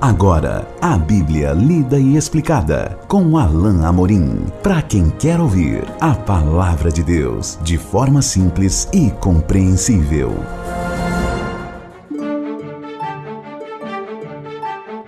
Agora, 0.00 0.64
a 0.80 0.96
Bíblia 0.96 1.52
lida 1.52 1.98
e 1.98 2.16
explicada 2.16 2.96
com 3.08 3.36
Alain 3.36 3.84
Amorim. 3.84 4.46
Para 4.62 4.80
quem 4.80 5.10
quer 5.10 5.40
ouvir 5.40 5.82
a 6.00 6.14
palavra 6.14 6.88
de 6.88 7.02
Deus 7.02 7.58
de 7.64 7.76
forma 7.76 8.22
simples 8.22 8.88
e 8.92 9.10
compreensível. 9.10 10.36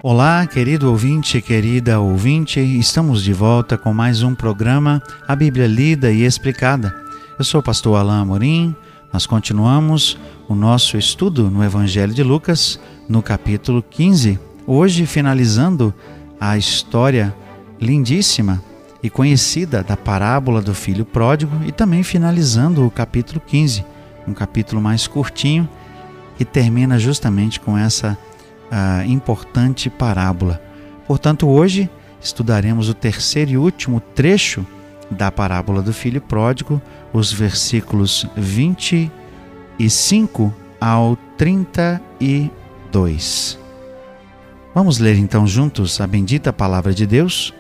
Olá, 0.03 0.45
querido 0.49 0.91
ouvinte, 0.91 1.41
querida 1.41 2.01
ouvinte, 2.01 2.59
estamos 2.59 3.23
de 3.23 3.33
volta 3.33 3.79
com 3.79 3.95
mais 3.95 4.25
um 4.25 4.35
programa 4.35 5.01
A 5.29 5.37
Bíblia 5.37 5.69
Lida 5.69 6.11
e 6.11 6.25
Explicada. 6.25 6.93
Eu 7.39 7.45
sou 7.45 7.61
o 7.61 7.63
pastor 7.63 7.97
Alain 7.97 8.23
Amorim. 8.23 8.75
Nós 9.13 9.25
continuamos 9.25 10.19
o 10.49 10.55
nosso 10.57 10.99
estudo 10.99 11.49
no 11.49 11.63
Evangelho 11.63 12.13
de 12.13 12.25
Lucas, 12.25 12.81
no 13.09 13.23
capítulo 13.23 13.85
15 13.89 14.50
Hoje, 14.73 15.05
finalizando 15.05 15.93
a 16.41 16.57
história 16.57 17.35
lindíssima 17.81 18.63
e 19.03 19.11
conhecida 19.11 19.83
da 19.83 19.97
parábola 19.97 20.63
do 20.63 20.73
filho 20.73 21.05
pródigo 21.05 21.51
e 21.67 21.73
também 21.73 22.05
finalizando 22.05 22.87
o 22.87 22.91
capítulo 22.91 23.43
15, 23.45 23.85
um 24.29 24.33
capítulo 24.33 24.81
mais 24.81 25.09
curtinho 25.09 25.69
que 26.39 26.45
termina 26.45 27.01
justamente 27.01 27.59
com 27.59 27.77
essa 27.77 28.17
uh, 28.71 29.03
importante 29.11 29.91
parábola. 29.91 30.63
Portanto, 31.05 31.49
hoje 31.49 31.91
estudaremos 32.21 32.89
o 32.89 32.95
terceiro 32.95 33.51
e 33.51 33.59
último 33.59 33.99
trecho 33.99 34.65
da 35.11 35.33
parábola 35.33 35.83
do 35.83 35.93
filho 35.93 36.21
pródigo, 36.21 36.81
os 37.13 37.33
versículos 37.33 38.25
25 38.37 40.55
ao 40.81 41.19
32. 41.37 43.60
Vamos 44.75 44.99
ler 44.99 45.17
então 45.17 45.47
juntos 45.47 46.01
a 46.01 46.07
bendita 46.07 46.53
palavra 46.53 46.95
de 46.95 47.07
Deus? 47.07 47.53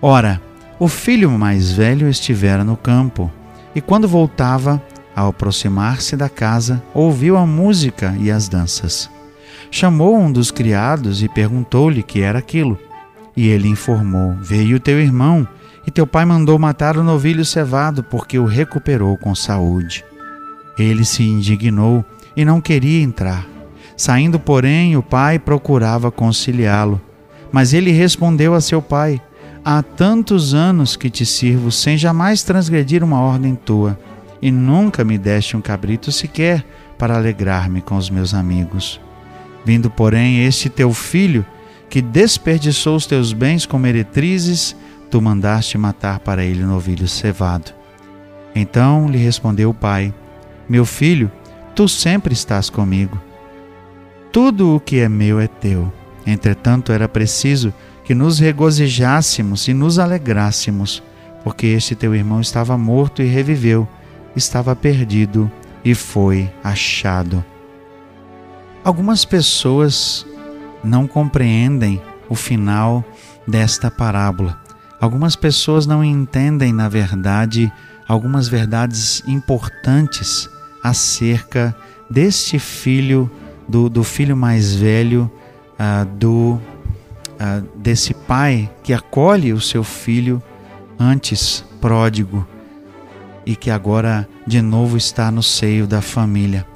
Ora, 0.00 0.40
o 0.78 0.88
filho 0.88 1.30
mais 1.30 1.72
velho 1.72 2.08
estivera 2.08 2.62
no 2.62 2.76
campo, 2.76 3.30
e 3.74 3.80
quando 3.80 4.06
voltava, 4.06 4.82
ao 5.16 5.28
aproximar-se 5.28 6.16
da 6.16 6.28
casa, 6.28 6.82
ouviu 6.92 7.36
a 7.36 7.46
música 7.46 8.14
e 8.20 8.30
as 8.30 8.48
danças. 8.48 9.08
Chamou 9.70 10.18
um 10.18 10.30
dos 10.30 10.50
criados 10.50 11.22
e 11.22 11.28
perguntou-lhe 11.28 12.02
que 12.02 12.20
era 12.20 12.38
aquilo. 12.38 12.78
E 13.36 13.48
ele 13.48 13.68
informou: 13.68 14.36
Veio 14.40 14.78
teu 14.78 15.00
irmão, 15.00 15.48
e 15.86 15.90
teu 15.90 16.06
pai 16.06 16.24
mandou 16.24 16.58
matar 16.58 16.96
o 16.96 17.04
novilho 17.04 17.44
cevado, 17.44 18.02
porque 18.02 18.38
o 18.38 18.44
recuperou 18.44 19.16
com 19.16 19.34
saúde. 19.34 20.04
Ele 20.78 21.04
se 21.04 21.22
indignou 21.22 22.04
e 22.36 22.44
não 22.44 22.60
queria 22.60 23.02
entrar. 23.02 23.53
Saindo, 23.96 24.40
porém, 24.40 24.96
o 24.96 25.02
pai 25.02 25.38
procurava 25.38 26.10
conciliá-lo. 26.10 27.00
Mas 27.52 27.72
ele 27.72 27.92
respondeu 27.92 28.54
a 28.54 28.60
seu 28.60 28.82
pai: 28.82 29.20
Há 29.64 29.82
tantos 29.82 30.54
anos 30.54 30.96
que 30.96 31.08
te 31.08 31.24
sirvo 31.24 31.70
sem 31.70 31.96
jamais 31.96 32.42
transgredir 32.42 33.04
uma 33.04 33.20
ordem 33.20 33.54
tua, 33.54 33.98
e 34.42 34.50
nunca 34.50 35.04
me 35.04 35.16
deste 35.16 35.56
um 35.56 35.60
cabrito 35.60 36.10
sequer 36.10 36.64
para 36.98 37.16
alegrar-me 37.16 37.80
com 37.80 37.96
os 37.96 38.10
meus 38.10 38.34
amigos. 38.34 39.00
Vindo, 39.64 39.88
porém, 39.88 40.44
este 40.44 40.68
teu 40.68 40.92
filho, 40.92 41.46
que 41.88 42.02
desperdiçou 42.02 42.96
os 42.96 43.06
teus 43.06 43.32
bens 43.32 43.64
com 43.64 43.78
meretrizes, 43.78 44.76
tu 45.10 45.22
mandaste 45.22 45.78
matar 45.78 46.18
para 46.18 46.44
ele 46.44 46.64
o 46.64 46.66
novilho 46.66 47.06
cevado. 47.06 47.72
Então 48.54 49.08
lhe 49.08 49.18
respondeu 49.18 49.70
o 49.70 49.74
pai: 49.74 50.12
Meu 50.68 50.84
filho, 50.84 51.30
tu 51.76 51.88
sempre 51.88 52.32
estás 52.34 52.68
comigo 52.68 53.20
tudo 54.34 54.74
o 54.74 54.80
que 54.80 54.98
é 54.98 55.08
meu 55.08 55.38
é 55.38 55.46
teu. 55.46 55.92
Entretanto, 56.26 56.90
era 56.90 57.08
preciso 57.08 57.72
que 58.02 58.16
nos 58.16 58.40
regozijássemos 58.40 59.68
e 59.68 59.72
nos 59.72 59.96
alegrássemos, 59.96 61.00
porque 61.44 61.68
este 61.68 61.94
teu 61.94 62.12
irmão 62.12 62.40
estava 62.40 62.76
morto 62.76 63.22
e 63.22 63.26
reviveu, 63.26 63.86
estava 64.34 64.74
perdido 64.74 65.48
e 65.84 65.94
foi 65.94 66.50
achado. 66.64 67.44
Algumas 68.82 69.24
pessoas 69.24 70.26
não 70.82 71.06
compreendem 71.06 72.02
o 72.28 72.34
final 72.34 73.04
desta 73.46 73.88
parábola. 73.88 74.60
Algumas 75.00 75.36
pessoas 75.36 75.86
não 75.86 76.02
entendem, 76.02 76.72
na 76.72 76.88
verdade, 76.88 77.72
algumas 78.08 78.48
verdades 78.48 79.22
importantes 79.28 80.50
acerca 80.82 81.72
deste 82.10 82.58
filho 82.58 83.30
do, 83.68 83.88
do 83.88 84.04
filho 84.04 84.36
mais 84.36 84.74
velho, 84.74 85.30
ah, 85.78 86.04
do 86.04 86.60
ah, 87.38 87.62
desse 87.74 88.14
pai 88.14 88.70
que 88.82 88.92
acolhe 88.92 89.52
o 89.52 89.60
seu 89.60 89.82
filho 89.82 90.42
antes 90.98 91.64
pródigo 91.80 92.46
e 93.44 93.56
que 93.56 93.70
agora 93.70 94.28
de 94.46 94.62
novo 94.62 94.96
está 94.96 95.30
no 95.30 95.42
seio 95.42 95.86
da 95.86 96.00
família. 96.00 96.66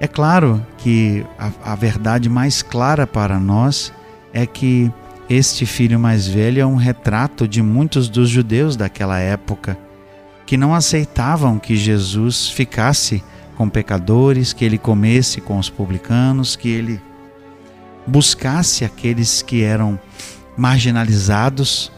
É 0.00 0.06
claro 0.06 0.64
que 0.78 1.24
a, 1.38 1.72
a 1.72 1.74
verdade 1.74 2.28
mais 2.28 2.62
clara 2.62 3.06
para 3.06 3.38
nós 3.38 3.92
é 4.32 4.44
que 4.44 4.92
este 5.30 5.64
filho 5.64 5.98
mais 5.98 6.26
velho 6.26 6.60
é 6.60 6.66
um 6.66 6.76
retrato 6.76 7.48
de 7.48 7.62
muitos 7.62 8.08
dos 8.08 8.28
judeus 8.28 8.76
daquela 8.76 9.18
época 9.18 9.78
que 10.44 10.56
não 10.56 10.74
aceitavam 10.74 11.58
que 11.58 11.76
Jesus 11.76 12.48
ficasse 12.48 13.22
com 13.54 13.68
pecadores, 13.68 14.52
que 14.52 14.64
ele 14.64 14.78
comesse 14.78 15.40
com 15.40 15.58
os 15.58 15.70
publicanos, 15.70 16.56
que 16.56 16.68
ele 16.68 17.00
buscasse 18.06 18.84
aqueles 18.84 19.42
que 19.42 19.62
eram 19.62 19.98
marginalizados, 20.56 21.90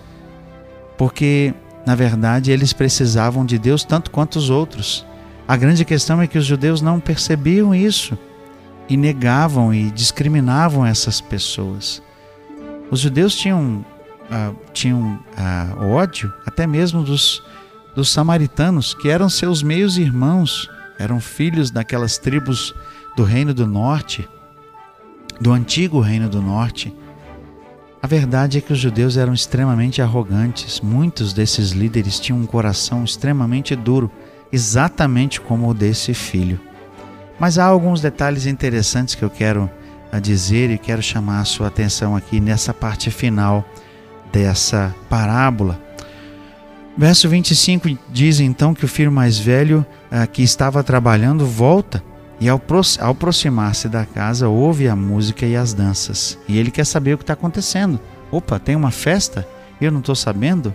porque 0.97 1.53
na 1.87 1.95
verdade 1.95 2.51
eles 2.51 2.73
precisavam 2.73 3.45
de 3.45 3.59
Deus 3.59 3.85
tanto 3.85 4.11
quanto 4.11 4.37
os 4.37 4.51
outros. 4.51 5.05
A 5.47 5.57
grande 5.57 5.85
questão 5.85 6.21
é 6.21 6.27
que 6.27 6.39
os 6.39 6.45
judeus 6.45 6.81
não 6.81 6.99
percebiam 6.99 7.75
isso 7.75 8.19
e 8.89 8.97
negavam 8.97 9.73
e 9.75 9.91
discriminavam 9.91 10.85
essas 10.85 11.21
pessoas. 11.21 12.03
Os 12.91 13.01
judeus 13.01 13.35
tinham, 13.35 13.85
uh, 14.31 14.57
tinham 14.73 15.21
uh, 15.81 15.87
ódio 15.87 16.33
até 16.47 16.67
mesmo 16.67 17.03
dos, 17.03 17.43
dos 17.95 18.11
samaritanos, 18.11 18.95
que 18.95 19.09
eram 19.09 19.29
seus 19.29 19.63
meios 19.63 19.99
irmãos 19.99 20.69
eram 20.99 21.21
filhos 21.21 21.71
daquelas 21.71 22.19
tribos 22.19 22.75
do 23.17 23.25
Reino 23.25 23.55
do 23.55 23.67
Norte, 23.67 24.29
do 25.41 25.53
antigo 25.53 26.01
Reino 26.01 26.29
do 26.29 26.41
Norte. 26.41 26.95
A 28.03 28.07
verdade 28.07 28.59
é 28.59 28.61
que 28.61 28.73
os 28.73 28.79
judeus 28.79 29.17
eram 29.17 29.35
extremamente 29.35 30.01
arrogantes. 30.01 30.81
Muitos 30.81 31.33
desses 31.33 31.71
líderes 31.71 32.21
tinham 32.21 32.39
um 32.39 32.47
coração 32.47 33.05
extremamente 33.05 33.75
duro, 33.75 34.11
exatamente 34.53 35.41
como 35.41 35.69
o 35.69 35.75
desse 35.75 36.15
filho. 36.15 36.61
Mas 37.39 37.59
há 37.59 37.65
alguns 37.65 38.01
detalhes 38.01 38.47
interessantes 38.47 39.15
que 39.15 39.23
eu 39.23 39.31
quero 39.31 39.71
ah, 40.13 40.21
dizer 40.21 40.71
e 40.71 40.79
quero 40.79 41.03
chamar 41.03 41.41
a 41.41 41.45
sua 41.45 41.69
atenção 41.69 42.17
aqui 42.17 42.41
nessa 42.41 42.73
parte 42.73 43.11
final 43.11 43.65
dessa 44.33 44.95
parábola 45.09 45.86
Verso 46.97 47.29
25 47.29 47.99
diz 48.09 48.41
então 48.41 48.73
que 48.73 48.85
o 48.85 48.89
filho 48.89 49.13
mais 49.13 49.39
velho 49.39 49.85
uh, 50.11 50.27
que 50.27 50.43
estava 50.43 50.83
trabalhando 50.83 51.45
volta 51.45 52.03
e 52.41 52.49
ao, 52.49 52.61
ao 53.01 53.11
aproximar-se 53.11 53.87
da 53.87 54.07
casa 54.07 54.49
ouve 54.49 54.89
a 54.89 54.97
música 54.97 55.45
e 55.45 55.57
as 55.57 55.75
danças. 55.75 56.39
E 56.49 56.59
ele 56.59 56.71
quer 56.71 56.87
saber 56.87 57.13
o 57.13 57.19
que 57.19 57.23
está 57.23 57.35
acontecendo. 57.35 58.01
Opa, 58.31 58.59
tem 58.59 58.75
uma 58.75 58.91
festa? 58.91 59.47
Eu 59.79 59.93
não 59.93 60.01
estou 60.01 60.15
sabendo? 60.15 60.75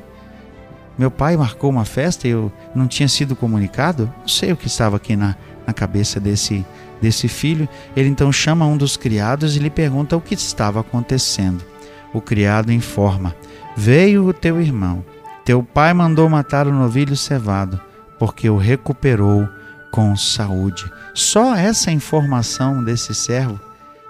Meu 0.95 1.09
pai 1.09 1.35
marcou 1.35 1.71
uma 1.71 1.85
festa 1.85 2.27
e 2.27 2.31
eu 2.31 2.51
não 2.75 2.87
tinha 2.87 3.07
sido 3.07 3.35
comunicado? 3.35 4.11
Não 4.19 4.27
sei 4.27 4.51
o 4.51 4.57
que 4.57 4.67
estava 4.67 4.97
aqui 4.97 5.15
na, 5.15 5.35
na 5.65 5.73
cabeça 5.73 6.19
desse, 6.19 6.63
desse 7.01 7.27
filho. 7.27 7.67
Ele 7.95 8.09
então 8.09 8.31
chama 8.31 8.67
um 8.67 8.77
dos 8.77 8.95
criados 8.95 9.55
e 9.55 9.59
lhe 9.59 9.71
pergunta 9.71 10.15
o 10.15 10.21
que 10.21 10.35
estava 10.35 10.81
acontecendo. 10.81 11.65
O 12.13 12.21
criado 12.21 12.71
informa: 12.71 13.35
Veio 13.75 14.27
o 14.27 14.33
teu 14.33 14.61
irmão 14.61 15.03
teu 15.43 15.63
pai 15.63 15.93
mandou 15.93 16.29
matar 16.29 16.67
o 16.67 16.73
novilho 16.73 17.17
cevado, 17.17 17.79
porque 18.19 18.49
o 18.49 18.57
recuperou 18.57 19.49
com 19.91 20.15
saúde. 20.15 20.85
Só 21.13 21.55
essa 21.55 21.91
informação 21.91 22.83
desse 22.83 23.13
servo 23.15 23.59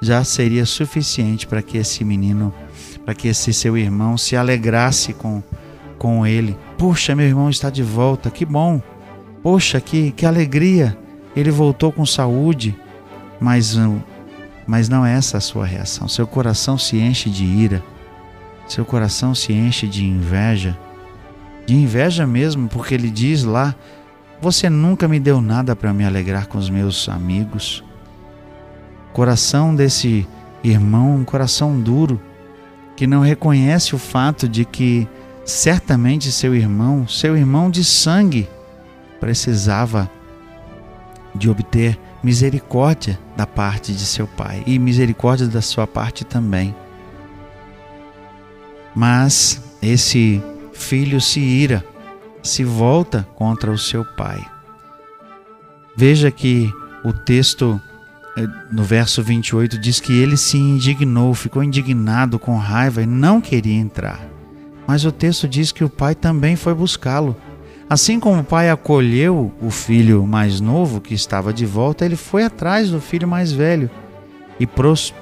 já 0.01 0.23
seria 0.23 0.65
suficiente 0.65 1.47
para 1.47 1.61
que 1.61 1.77
esse 1.77 2.03
menino, 2.03 2.53
para 3.05 3.15
que 3.15 3.29
esse 3.29 3.53
seu 3.53 3.77
irmão 3.77 4.17
se 4.17 4.35
alegrasse 4.35 5.13
com, 5.13 5.41
com 5.97 6.27
ele. 6.27 6.57
Puxa, 6.77 7.15
meu 7.15 7.25
irmão 7.25 7.49
está 7.49 7.69
de 7.69 7.83
volta, 7.83 8.29
que 8.29 8.45
bom. 8.45 8.81
Poxa, 9.41 9.79
que, 9.79 10.11
que 10.11 10.25
alegria. 10.25 10.97
Ele 11.35 11.49
voltou 11.49 11.91
com 11.91 12.05
saúde. 12.05 12.77
Mas, 13.39 13.75
mas 14.67 14.89
não 14.89 15.05
é 15.05 15.15
essa 15.15 15.37
a 15.37 15.41
sua 15.41 15.65
reação. 15.65 16.07
Seu 16.07 16.27
coração 16.27 16.77
se 16.77 16.97
enche 16.97 17.29
de 17.29 17.45
ira. 17.45 17.81
Seu 18.67 18.83
coração 18.83 19.33
se 19.33 19.53
enche 19.53 19.87
de 19.87 20.05
inveja 20.05 20.77
de 21.65 21.75
inveja 21.75 22.25
mesmo, 22.25 22.67
porque 22.67 22.93
ele 22.93 23.09
diz 23.09 23.43
lá: 23.43 23.75
Você 24.41 24.69
nunca 24.69 25.07
me 25.07 25.19
deu 25.19 25.41
nada 25.41 25.75
para 25.75 25.93
me 25.93 26.05
alegrar 26.05 26.47
com 26.47 26.57
os 26.57 26.69
meus 26.69 27.07
amigos. 27.09 27.83
Coração 29.13 29.75
desse 29.75 30.27
irmão, 30.63 31.15
um 31.15 31.23
coração 31.23 31.79
duro, 31.79 32.19
que 32.95 33.05
não 33.07 33.21
reconhece 33.21 33.95
o 33.95 33.97
fato 33.97 34.47
de 34.47 34.63
que 34.63 35.07
certamente 35.43 36.31
seu 36.31 36.55
irmão, 36.55 37.07
seu 37.07 37.35
irmão 37.35 37.69
de 37.69 37.83
sangue, 37.83 38.47
precisava 39.19 40.09
de 41.33 41.49
obter 41.49 41.97
misericórdia 42.23 43.19
da 43.35 43.47
parte 43.47 43.91
de 43.93 44.05
seu 44.05 44.27
pai 44.27 44.63
e 44.65 44.77
misericórdia 44.77 45.47
da 45.47 45.61
sua 45.61 45.87
parte 45.87 46.23
também. 46.23 46.75
Mas 48.93 49.61
esse 49.81 50.43
filho 50.81 51.21
se 51.21 51.39
ira, 51.39 51.85
se 52.43 52.63
volta 52.63 53.27
contra 53.35 53.71
o 53.71 53.77
seu 53.77 54.03
pai. 54.03 54.43
Veja 55.95 56.31
que 56.31 56.71
o 57.03 57.13
texto 57.13 57.79
eh, 58.37 58.47
no 58.71 58.83
verso 58.83 59.21
28 59.21 59.77
diz 59.77 59.99
que 59.99 60.17
ele 60.19 60.35
se 60.35 60.57
indignou, 60.57 61.33
ficou 61.33 61.63
indignado 61.63 62.39
com 62.39 62.57
raiva 62.57 63.03
e 63.03 63.05
não 63.05 63.39
queria 63.39 63.79
entrar. 63.79 64.19
Mas 64.87 65.05
o 65.05 65.11
texto 65.11 65.47
diz 65.47 65.71
que 65.71 65.83
o 65.83 65.89
pai 65.89 66.15
também 66.15 66.55
foi 66.55 66.73
buscá-lo. 66.73 67.35
Assim 67.89 68.19
como 68.19 68.41
o 68.41 68.43
pai 68.43 68.69
acolheu 68.69 69.51
o 69.61 69.69
filho 69.69 70.25
mais 70.25 70.61
novo 70.61 71.01
que 71.01 71.13
estava 71.13 71.53
de 71.53 71.65
volta, 71.65 72.05
ele 72.05 72.15
foi 72.15 72.45
atrás 72.45 72.89
do 72.89 73.01
filho 73.01 73.27
mais 73.27 73.51
velho 73.51 73.89
e 74.59 74.67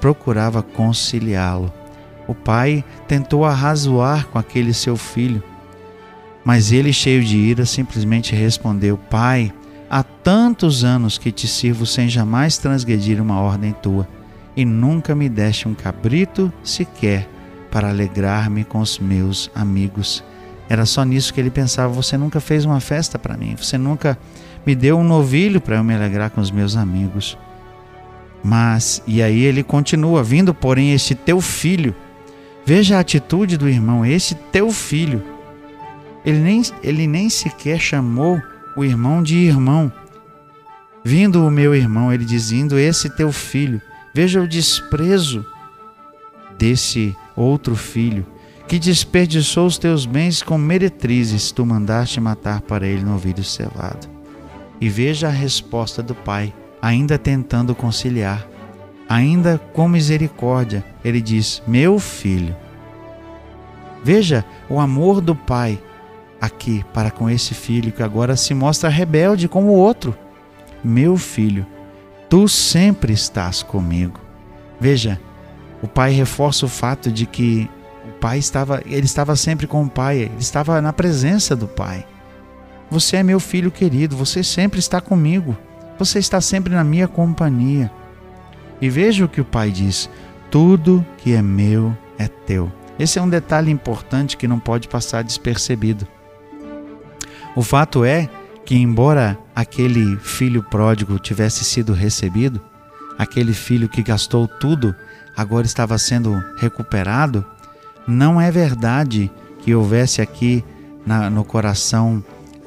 procurava 0.00 0.62
conciliá-lo. 0.62 1.72
O 2.28 2.34
pai 2.34 2.84
tentou 3.08 3.44
arrazoar 3.44 4.28
com 4.28 4.38
aquele 4.38 4.72
seu 4.72 4.96
filho, 4.96 5.42
mas 6.44 6.72
ele, 6.72 6.92
cheio 6.92 7.22
de 7.22 7.36
ira, 7.36 7.66
simplesmente 7.66 8.34
respondeu: 8.34 8.96
Pai, 8.96 9.52
há 9.88 10.02
tantos 10.02 10.84
anos 10.84 11.18
que 11.18 11.30
te 11.30 11.46
sirvo 11.46 11.84
sem 11.84 12.08
jamais 12.08 12.58
transgredir 12.58 13.20
uma 13.20 13.40
ordem 13.40 13.72
tua, 13.72 14.08
e 14.56 14.64
nunca 14.64 15.14
me 15.14 15.28
deste 15.28 15.68
um 15.68 15.74
cabrito 15.74 16.52
sequer 16.62 17.28
para 17.70 17.88
alegrar-me 17.88 18.64
com 18.64 18.80
os 18.80 18.98
meus 18.98 19.50
amigos. 19.54 20.24
Era 20.68 20.86
só 20.86 21.04
nisso 21.04 21.34
que 21.34 21.40
ele 21.40 21.50
pensava: 21.50 21.92
Você 21.92 22.16
nunca 22.16 22.40
fez 22.40 22.64
uma 22.64 22.80
festa 22.80 23.18
para 23.18 23.36
mim, 23.36 23.56
você 23.56 23.76
nunca 23.76 24.18
me 24.64 24.74
deu 24.74 24.98
um 24.98 25.04
novilho 25.04 25.60
para 25.60 25.76
eu 25.76 25.84
me 25.84 25.94
alegrar 25.94 26.30
com 26.30 26.40
os 26.40 26.50
meus 26.50 26.76
amigos. 26.76 27.36
Mas, 28.42 29.02
e 29.06 29.22
aí 29.22 29.42
ele 29.42 29.62
continua: 29.62 30.22
Vindo, 30.22 30.54
porém, 30.54 30.92
este 30.92 31.14
teu 31.14 31.40
filho, 31.40 31.94
veja 32.64 32.96
a 32.96 33.00
atitude 33.00 33.56
do 33.56 33.68
irmão, 33.68 34.06
este 34.06 34.34
teu 34.34 34.70
filho. 34.70 35.22
Ele 36.24 36.38
nem, 36.38 36.62
ele 36.82 37.06
nem 37.06 37.30
sequer 37.30 37.80
chamou 37.80 38.40
o 38.76 38.84
irmão 38.84 39.22
de 39.22 39.36
irmão. 39.36 39.92
Vindo 41.02 41.46
o 41.46 41.50
meu 41.50 41.74
irmão, 41.74 42.12
ele 42.12 42.24
dizendo: 42.24 42.78
Esse 42.78 43.08
teu 43.08 43.32
filho, 43.32 43.80
veja 44.14 44.40
o 44.40 44.48
desprezo 44.48 45.44
desse 46.58 47.16
outro 47.34 47.74
filho 47.74 48.26
que 48.70 48.78
desperdiçou 48.78 49.66
os 49.66 49.78
teus 49.78 50.06
bens 50.06 50.44
com 50.44 50.56
meretrizes, 50.56 51.50
tu 51.50 51.66
mandaste 51.66 52.20
matar 52.20 52.60
para 52.60 52.86
ele 52.86 53.02
no 53.02 53.14
ouvido 53.14 53.42
cevado. 53.42 54.08
E 54.80 54.88
veja 54.88 55.26
a 55.26 55.32
resposta 55.32 56.00
do 56.00 56.14
pai, 56.14 56.54
ainda 56.80 57.18
tentando 57.18 57.74
conciliar, 57.74 58.46
ainda 59.08 59.58
com 59.72 59.88
misericórdia, 59.88 60.84
ele 61.04 61.20
diz: 61.20 61.60
Meu 61.66 61.98
filho. 61.98 62.54
Veja 64.04 64.44
o 64.68 64.78
amor 64.78 65.20
do 65.20 65.34
pai 65.34 65.76
aqui 66.40 66.84
para 66.92 67.10
com 67.10 67.28
esse 67.28 67.54
filho 67.54 67.92
que 67.92 68.02
agora 68.02 68.36
se 68.36 68.54
mostra 68.54 68.88
rebelde 68.88 69.48
como 69.48 69.68
o 69.68 69.76
outro. 69.76 70.16
Meu 70.82 71.16
filho, 71.16 71.66
tu 72.28 72.48
sempre 72.48 73.12
estás 73.12 73.62
comigo. 73.62 74.20
Veja, 74.80 75.20
o 75.82 75.88
pai 75.88 76.12
reforça 76.12 76.64
o 76.64 76.68
fato 76.68 77.10
de 77.10 77.26
que 77.26 77.68
pai 78.20 78.38
estava, 78.38 78.82
ele 78.84 79.06
estava 79.06 79.34
sempre 79.34 79.66
com 79.66 79.82
o 79.82 79.88
pai, 79.88 80.18
ele 80.18 80.34
estava 80.38 80.80
na 80.80 80.92
presença 80.92 81.56
do 81.56 81.66
pai. 81.66 82.06
Você 82.90 83.16
é 83.16 83.22
meu 83.22 83.40
filho 83.40 83.70
querido, 83.70 84.16
você 84.16 84.44
sempre 84.44 84.78
está 84.78 85.00
comigo, 85.00 85.56
você 85.98 86.18
está 86.18 86.40
sempre 86.40 86.74
na 86.74 86.84
minha 86.84 87.08
companhia. 87.08 87.90
E 88.80 88.90
veja 88.90 89.24
o 89.24 89.28
que 89.28 89.40
o 89.40 89.44
pai 89.44 89.70
diz: 89.70 90.10
tudo 90.50 91.04
que 91.16 91.32
é 91.32 91.40
meu 91.40 91.96
é 92.18 92.28
teu. 92.28 92.70
Esse 92.98 93.18
é 93.18 93.22
um 93.22 93.28
detalhe 93.28 93.70
importante 93.70 94.36
que 94.36 94.46
não 94.46 94.58
pode 94.58 94.86
passar 94.86 95.24
despercebido. 95.24 96.06
O 97.54 97.62
fato 97.62 98.04
é 98.04 98.28
que, 98.64 98.76
embora 98.76 99.38
aquele 99.54 100.16
filho 100.18 100.62
pródigo 100.62 101.18
tivesse 101.18 101.64
sido 101.64 101.92
recebido, 101.92 102.60
aquele 103.18 103.52
filho 103.52 103.88
que 103.88 104.02
gastou 104.02 104.46
tudo 104.46 104.94
agora 105.36 105.66
estava 105.66 105.98
sendo 105.98 106.42
recuperado, 106.58 107.44
não 108.06 108.40
é 108.40 108.50
verdade 108.50 109.30
que 109.58 109.74
houvesse 109.74 110.20
aqui 110.22 110.64
na, 111.04 111.28
no 111.28 111.44
coração 111.44 112.22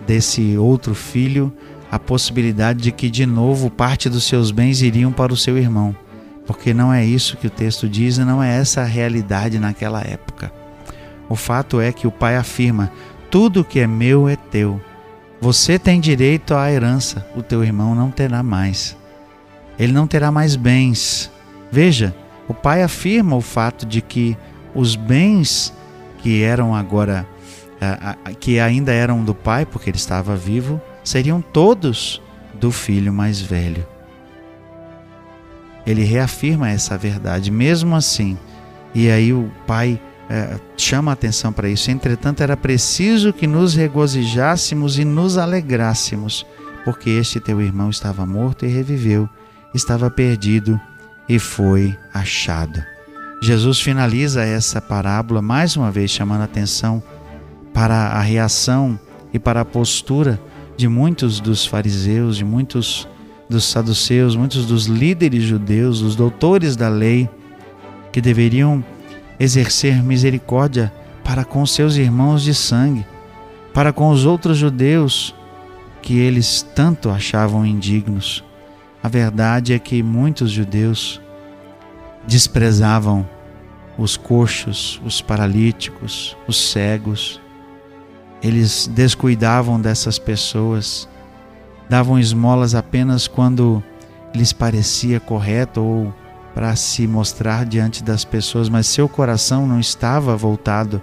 desse 0.05 0.57
outro 0.57 0.93
filho 0.93 1.53
a 1.91 1.99
possibilidade 1.99 2.81
de 2.81 2.91
que 2.91 3.09
de 3.09 3.25
novo 3.25 3.69
parte 3.69 4.09
dos 4.09 4.23
seus 4.23 4.51
bens 4.51 4.81
iriam 4.81 5.11
para 5.11 5.31
o 5.31 5.37
seu 5.37 5.57
irmão, 5.57 5.95
porque 6.45 6.73
não 6.73 6.91
é 6.91 7.05
isso 7.05 7.37
que 7.37 7.47
o 7.47 7.51
texto 7.51 7.87
diz 7.87 8.17
e 8.17 8.25
não 8.25 8.41
é 8.41 8.57
essa 8.57 8.81
a 8.81 8.85
realidade 8.85 9.59
naquela 9.59 10.01
época. 10.01 10.51
O 11.29 11.35
fato 11.35 11.79
é 11.79 11.91
que 11.91 12.07
o 12.07 12.11
pai 12.11 12.35
afirma: 12.35 12.91
tudo 13.33 13.65
que 13.65 13.79
é 13.79 13.87
meu 13.87 14.29
é 14.29 14.35
teu. 14.35 14.79
Você 15.41 15.79
tem 15.79 15.99
direito 15.99 16.53
à 16.53 16.71
herança, 16.71 17.25
o 17.35 17.41
teu 17.41 17.63
irmão 17.63 17.95
não 17.95 18.11
terá 18.11 18.43
mais. 18.43 18.95
Ele 19.79 19.91
não 19.91 20.05
terá 20.05 20.31
mais 20.31 20.55
bens. 20.55 21.31
Veja, 21.71 22.15
o 22.47 22.53
pai 22.53 22.83
afirma 22.83 23.35
o 23.35 23.41
fato 23.41 23.87
de 23.87 24.03
que 24.03 24.37
os 24.75 24.95
bens 24.95 25.73
que 26.19 26.43
eram 26.43 26.75
agora, 26.75 27.25
que 28.39 28.59
ainda 28.59 28.91
eram 28.93 29.23
do 29.23 29.33
pai, 29.33 29.65
porque 29.65 29.89
ele 29.89 29.97
estava 29.97 30.35
vivo, 30.35 30.79
seriam 31.03 31.41
todos 31.41 32.21
do 32.53 32.71
filho 32.71 33.11
mais 33.11 33.41
velho. 33.41 33.83
Ele 35.87 36.03
reafirma 36.03 36.69
essa 36.69 36.95
verdade, 36.99 37.49
mesmo 37.49 37.95
assim. 37.95 38.37
E 38.93 39.09
aí 39.09 39.33
o 39.33 39.51
pai 39.65 39.99
é, 40.29 40.59
chama 40.77 41.11
a 41.11 41.13
atenção 41.13 41.51
para 41.51 41.69
isso. 41.69 41.91
Entretanto, 41.91 42.41
era 42.41 42.55
preciso 42.55 43.33
que 43.33 43.47
nos 43.47 43.73
regozijássemos 43.73 44.97
e 44.97 45.05
nos 45.05 45.37
alegrássemos, 45.37 46.45
porque 46.85 47.09
este 47.09 47.39
teu 47.39 47.61
irmão 47.61 47.89
estava 47.89 48.25
morto 48.25 48.65
e 48.65 48.69
reviveu, 48.69 49.27
estava 49.73 50.09
perdido 50.09 50.79
e 51.27 51.39
foi 51.39 51.97
achado. 52.13 52.83
Jesus 53.41 53.79
finaliza 53.79 54.43
essa 54.43 54.81
parábola 54.81 55.41
mais 55.41 55.75
uma 55.75 55.91
vez 55.91 56.11
chamando 56.11 56.41
a 56.41 56.45
atenção 56.45 57.03
para 57.73 57.95
a 57.95 58.21
reação 58.21 58.97
e 59.33 59.39
para 59.39 59.61
a 59.61 59.65
postura 59.65 60.39
de 60.77 60.87
muitos 60.87 61.39
dos 61.39 61.65
fariseus, 61.65 62.37
de 62.37 62.45
muitos 62.45 63.07
dos 63.49 63.65
saduceus, 63.65 64.35
muitos 64.35 64.65
dos 64.65 64.85
líderes 64.85 65.43
judeus, 65.43 66.01
os 66.01 66.15
doutores 66.15 66.75
da 66.75 66.87
lei, 66.87 67.29
que 68.11 68.21
deveriam 68.21 68.83
exercer 69.43 70.01
misericórdia 70.01 70.91
para 71.23 71.43
com 71.43 71.65
seus 71.65 71.95
irmãos 71.95 72.43
de 72.43 72.53
sangue, 72.53 73.05
para 73.73 73.91
com 73.91 74.09
os 74.09 74.25
outros 74.25 74.57
judeus 74.57 75.35
que 76.01 76.17
eles 76.17 76.65
tanto 76.75 77.09
achavam 77.09 77.65
indignos. 77.65 78.43
A 79.01 79.07
verdade 79.07 79.73
é 79.73 79.79
que 79.79 80.01
muitos 80.01 80.51
judeus 80.51 81.21
desprezavam 82.25 83.27
os 83.97 84.15
coxos, 84.15 85.01
os 85.05 85.21
paralíticos, 85.21 86.37
os 86.47 86.71
cegos. 86.71 87.39
Eles 88.41 88.87
descuidavam 88.87 89.79
dessas 89.79 90.17
pessoas, 90.17 91.07
davam 91.89 92.17
esmolas 92.17 92.75
apenas 92.75 93.27
quando 93.27 93.83
lhes 94.33 94.53
parecia 94.53 95.19
correto 95.19 95.81
ou 95.81 96.13
para 96.53 96.75
se 96.75 97.07
mostrar 97.07 97.65
diante 97.65 98.03
das 98.03 98.23
pessoas, 98.23 98.69
mas 98.69 98.87
seu 98.87 99.09
coração 99.09 99.67
não 99.67 99.79
estava 99.79 100.35
voltado 100.35 101.01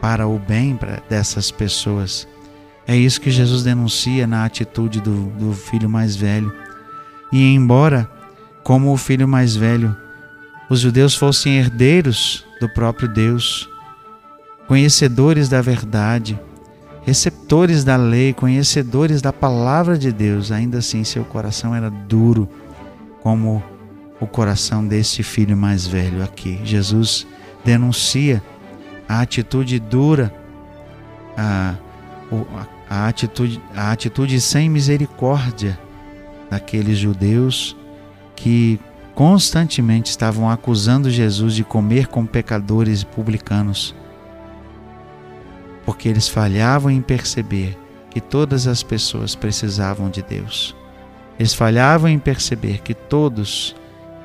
para 0.00 0.26
o 0.26 0.38
bem 0.38 0.78
dessas 1.08 1.50
pessoas. 1.50 2.26
É 2.86 2.96
isso 2.96 3.20
que 3.20 3.30
Jesus 3.30 3.62
denuncia 3.62 4.26
na 4.26 4.44
atitude 4.44 5.00
do, 5.00 5.26
do 5.30 5.52
filho 5.52 5.88
mais 5.88 6.16
velho. 6.16 6.52
E 7.30 7.54
embora, 7.54 8.10
como 8.64 8.92
o 8.92 8.96
filho 8.96 9.28
mais 9.28 9.54
velho, 9.54 9.96
os 10.68 10.80
judeus 10.80 11.14
fossem 11.14 11.58
herdeiros 11.58 12.44
do 12.60 12.68
próprio 12.68 13.08
Deus, 13.08 13.68
conhecedores 14.66 15.48
da 15.48 15.60
verdade, 15.60 16.38
receptores 17.04 17.84
da 17.84 17.96
lei, 17.96 18.32
conhecedores 18.32 19.20
da 19.20 19.32
palavra 19.32 19.98
de 19.98 20.10
Deus, 20.10 20.50
ainda 20.50 20.78
assim 20.78 21.04
seu 21.04 21.24
coração 21.24 21.74
era 21.74 21.90
duro, 21.90 22.48
como 23.22 23.62
o 24.22 24.26
coração 24.28 24.86
deste 24.86 25.24
filho 25.24 25.56
mais 25.56 25.84
velho 25.84 26.22
aqui. 26.22 26.60
Jesus 26.62 27.26
denuncia 27.64 28.40
a 29.08 29.20
atitude 29.20 29.80
dura, 29.80 30.32
a, 31.36 31.74
a, 32.88 33.08
atitude, 33.08 33.60
a 33.74 33.90
atitude 33.90 34.40
sem 34.40 34.70
misericórdia 34.70 35.76
daqueles 36.48 36.98
judeus 36.98 37.76
que 38.36 38.78
constantemente 39.12 40.10
estavam 40.10 40.48
acusando 40.48 41.10
Jesus 41.10 41.54
de 41.54 41.64
comer 41.64 42.06
com 42.06 42.24
pecadores 42.24 43.02
e 43.02 43.06
publicanos, 43.06 43.92
porque 45.84 46.08
eles 46.08 46.28
falhavam 46.28 46.92
em 46.92 47.02
perceber 47.02 47.76
que 48.08 48.20
todas 48.20 48.68
as 48.68 48.84
pessoas 48.84 49.34
precisavam 49.34 50.08
de 50.08 50.22
Deus. 50.22 50.76
Eles 51.40 51.54
falhavam 51.54 52.08
em 52.08 52.20
perceber 52.20 52.82
que 52.82 52.94
todos 52.94 53.74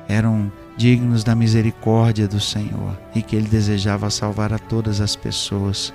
eram 0.08 0.50
dignos 0.76 1.22
da 1.22 1.34
misericórdia 1.34 2.26
do 2.26 2.40
Senhor 2.40 2.98
e 3.14 3.20
que 3.20 3.36
ele 3.36 3.48
desejava 3.48 4.10
salvar 4.10 4.52
a 4.52 4.58
todas 4.58 5.00
as 5.00 5.14
pessoas 5.14 5.92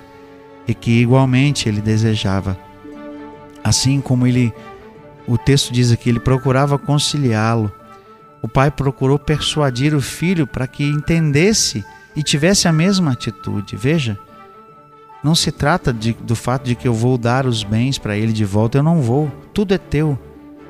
e 0.68 0.74
que 0.74 1.00
igualmente 1.00 1.68
ele 1.68 1.80
desejava. 1.80 2.56
Assim 3.62 4.00
como 4.00 4.26
ele 4.26 4.52
o 5.26 5.38
texto 5.38 5.72
diz 5.72 5.90
aqui, 5.90 6.10
ele 6.10 6.20
procurava 6.20 6.78
conciliá-lo. 6.78 7.72
O 8.42 8.48
pai 8.48 8.70
procurou 8.70 9.18
persuadir 9.18 9.94
o 9.94 10.00
filho 10.02 10.46
para 10.46 10.66
que 10.66 10.84
entendesse 10.84 11.84
e 12.14 12.22
tivesse 12.22 12.68
a 12.68 12.72
mesma 12.72 13.12
atitude. 13.12 13.74
Veja, 13.74 14.18
não 15.22 15.34
se 15.34 15.50
trata 15.50 15.92
de, 15.92 16.12
do 16.12 16.36
fato 16.36 16.64
de 16.64 16.74
que 16.74 16.86
eu 16.86 16.92
vou 16.92 17.16
dar 17.16 17.46
os 17.46 17.64
bens 17.64 17.96
para 17.96 18.16
ele 18.16 18.32
de 18.32 18.44
volta, 18.44 18.76
eu 18.76 18.82
não 18.82 19.00
vou, 19.00 19.32
tudo 19.54 19.72
é 19.72 19.78
teu, 19.78 20.18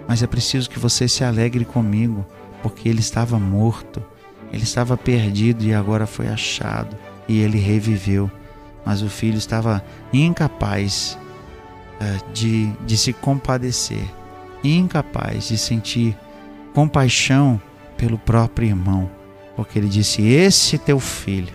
mas 0.06 0.22
é 0.22 0.26
preciso 0.28 0.70
que 0.70 0.78
você 0.78 1.08
se 1.08 1.24
alegre 1.24 1.64
comigo, 1.64 2.24
porque 2.64 2.88
ele 2.88 3.00
estava 3.00 3.38
morto, 3.38 4.02
ele 4.50 4.62
estava 4.62 4.96
perdido 4.96 5.62
e 5.64 5.74
agora 5.74 6.06
foi 6.06 6.28
achado 6.28 6.96
e 7.28 7.38
ele 7.38 7.58
reviveu. 7.58 8.30
Mas 8.86 9.02
o 9.02 9.10
filho 9.10 9.36
estava 9.36 9.84
incapaz 10.10 11.18
uh, 12.00 12.32
de, 12.32 12.72
de 12.86 12.96
se 12.96 13.12
compadecer, 13.12 14.02
incapaz 14.64 15.48
de 15.48 15.58
sentir 15.58 16.16
compaixão 16.72 17.60
pelo 17.98 18.16
próprio 18.16 18.68
irmão, 18.68 19.10
porque 19.54 19.78
ele 19.78 19.88
disse: 19.88 20.22
Esse 20.22 20.78
teu 20.78 20.98
filho 20.98 21.52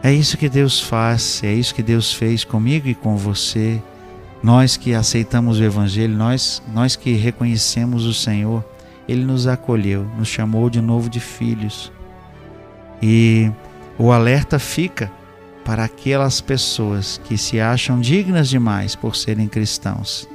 é 0.00 0.12
isso 0.12 0.36
que 0.36 0.48
Deus 0.48 0.80
faz, 0.80 1.42
é 1.42 1.52
isso 1.52 1.74
que 1.74 1.82
Deus 1.82 2.14
fez 2.14 2.44
comigo 2.44 2.86
e 2.86 2.94
com 2.94 3.16
você. 3.16 3.82
Nós 4.40 4.76
que 4.76 4.94
aceitamos 4.94 5.58
o 5.58 5.64
Evangelho, 5.64 6.16
nós, 6.16 6.62
nós 6.72 6.94
que 6.94 7.14
reconhecemos 7.14 8.04
o 8.04 8.14
Senhor, 8.14 8.64
Ele 9.08 9.24
nos 9.24 9.46
acolheu, 9.46 10.04
nos 10.16 10.28
chamou 10.28 10.68
de 10.68 10.80
novo 10.80 11.08
de 11.08 11.18
filhos. 11.18 11.90
E 13.00 13.50
o 13.98 14.12
alerta 14.12 14.58
fica 14.58 15.10
para 15.64 15.84
aquelas 15.84 16.40
pessoas 16.40 17.20
que 17.24 17.36
se 17.36 17.60
acham 17.60 18.00
dignas 18.00 18.48
demais 18.48 18.94
por 18.94 19.16
serem 19.16 19.48
cristãos, 19.48 20.28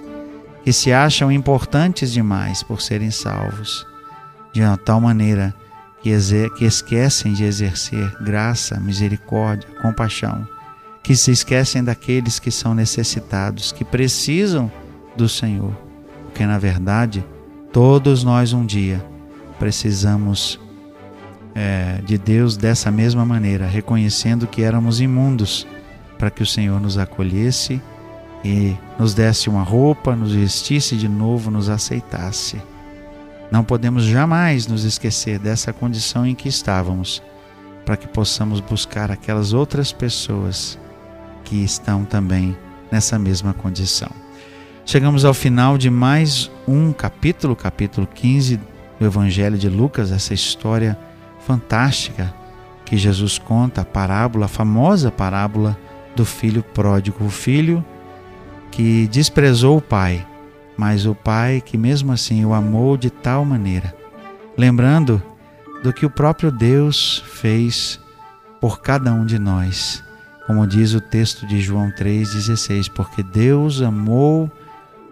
que 0.64 0.74
se 0.74 0.92
acham 0.92 1.32
importantes 1.32 2.12
demais 2.12 2.62
por 2.62 2.82
serem 2.82 3.12
salvos, 3.12 3.86
de 4.54 4.62
uma 4.62 4.78
tal 4.78 5.02
maneira 5.02 5.54
que, 6.02 6.12
que 6.58 6.66
esquecem 6.66 7.34
de 7.34 7.46
exercer 7.46 8.16
graça, 8.22 8.80
misericórdia, 8.80 9.68
compaixão, 9.82 10.48
que 11.02 11.16
se 11.16 11.32
esquecem 11.32 11.84
daqueles 11.84 12.40
que 12.40 12.52
são 12.52 12.76
necessitados, 12.76 13.72
que 13.72 13.84
precisam 13.84 14.72
do 15.18 15.28
Senhor, 15.28 15.74
porque 16.26 16.46
na 16.46 16.58
verdade 16.58 17.26
todos 17.74 18.24
nós 18.24 18.54
um 18.54 18.64
dia 18.64 19.04
precisamos 19.58 20.60
é, 21.56 22.00
de 22.06 22.20
Deus 22.20 22.56
dessa 22.56 22.92
mesma 22.92 23.26
maneira, 23.26 23.66
reconhecendo 23.66 24.46
que 24.46 24.62
éramos 24.62 25.02
imundos, 25.02 25.68
para 26.20 26.30
que 26.30 26.44
o 26.44 26.46
Senhor 26.46 26.80
nos 26.80 27.00
acolhesse 27.00 27.82
e 28.46 28.78
nos 28.98 29.16
desse 29.16 29.50
uma 29.50 29.64
roupa, 29.64 30.16
nos 30.16 30.34
vestisse 30.34 30.96
de 30.96 31.10
novo, 31.10 31.50
nos 31.50 31.68
aceitasse. 31.68 32.62
Não 33.52 33.64
podemos 33.64 34.04
jamais 34.04 34.68
nos 34.68 34.84
esquecer 34.84 35.40
dessa 35.40 35.74
condição 35.74 36.26
em 36.26 36.36
que 36.36 36.48
estávamos, 36.48 37.24
para 37.84 37.98
que 37.98 38.08
possamos 38.08 38.60
buscar 38.60 39.10
aquelas 39.10 39.52
outras 39.52 39.92
pessoas 39.92 40.78
que 41.44 41.64
estão 41.64 42.06
também 42.06 42.56
nessa 42.92 43.18
mesma 43.18 43.54
condição. 43.54 44.23
Chegamos 44.86 45.26
ao 45.26 45.34
final 45.34 45.78
de 45.78 45.90
mais 45.90 46.52
um 46.68 46.92
capítulo, 46.94 47.56
capítulo 47.56 48.06
15 48.08 48.60
do 49.00 49.06
Evangelho 49.06 49.58
de 49.58 49.70
Lucas, 49.70 50.12
essa 50.12 50.34
história 50.34 50.98
fantástica 51.46 52.34
que 52.86 52.98
Jesus 52.98 53.38
conta, 53.38 53.82
a 53.82 53.86
parábola, 53.86 54.46
a 54.46 54.50
famosa 54.50 55.10
parábola 55.10 55.78
do 56.16 56.26
filho 56.26 56.62
pródigo, 56.62 57.26
o 57.26 57.30
filho 57.30 57.84
que 58.72 59.08
desprezou 59.08 59.78
o 59.78 59.82
pai 59.82 60.26
mas 60.78 61.06
o 61.06 61.14
Pai 61.14 61.62
que 61.62 61.78
mesmo 61.78 62.12
assim 62.12 62.44
o 62.46 62.54
amou 62.54 62.98
de 62.98 63.10
tal 63.10 63.46
maneira, 63.46 63.96
lembrando 64.58 65.22
do 65.84 65.94
que 65.94 66.06
o 66.06 66.10
próprio 66.10 66.52
Deus 66.52 67.24
fez 67.28 68.00
por 68.60 68.82
cada 68.82 69.14
um 69.14 69.26
de 69.26 69.38
nós, 69.38 70.04
como 70.48 70.66
diz 70.66 70.94
o 70.94 71.02
texto 71.02 71.46
de 71.46 71.62
João 71.62 71.92
3,16, 71.92 72.90
porque 72.94 73.22
Deus 73.22 73.82
amou 73.82 74.52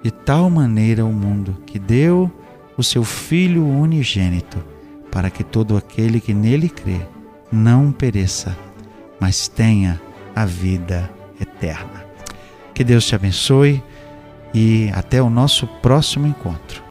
de 0.04 0.12
tal 0.12 0.50
maneira 0.50 1.06
o 1.06 1.14
mundo 1.14 1.58
que 1.66 1.78
deu 1.78 2.32
o 2.78 2.84
seu 2.84 3.04
Filho 3.04 3.66
unigênito, 3.66 4.64
para 5.12 5.30
que 5.30 5.44
todo 5.44 5.78
aquele 5.78 6.20
que 6.20 6.34
nele 6.34 6.70
crê 6.70 7.02
não 7.52 7.92
pereça, 7.92 8.58
mas 9.20 9.48
tenha 9.48 10.02
a 10.36 10.46
vida 10.46 11.10
eterna. 11.40 12.06
Que 12.74 12.84
Deus 12.84 13.06
te 13.06 13.14
abençoe 13.14 13.84
e 14.54 14.90
até 14.94 15.22
o 15.22 15.30
nosso 15.30 15.68
próximo 15.68 16.26
encontro. 16.26 16.91